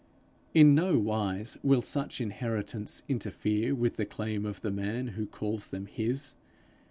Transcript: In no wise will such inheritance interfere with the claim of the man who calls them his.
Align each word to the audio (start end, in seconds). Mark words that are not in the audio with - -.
In 0.55 0.73
no 0.73 0.97
wise 0.97 1.59
will 1.61 1.83
such 1.83 2.19
inheritance 2.19 3.03
interfere 3.07 3.75
with 3.75 3.97
the 3.97 4.05
claim 4.07 4.47
of 4.47 4.61
the 4.61 4.71
man 4.71 5.09
who 5.09 5.27
calls 5.27 5.69
them 5.69 5.85
his. 5.85 6.33